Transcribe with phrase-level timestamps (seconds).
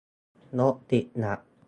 [0.59, 1.39] รถติดหนัก